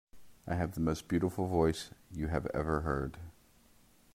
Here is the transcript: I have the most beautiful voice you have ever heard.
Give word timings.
I 0.47 0.55
have 0.55 0.71
the 0.71 0.79
most 0.79 1.07
beautiful 1.07 1.45
voice 1.45 1.91
you 2.11 2.25
have 2.29 2.47
ever 2.55 2.81
heard. 2.81 3.19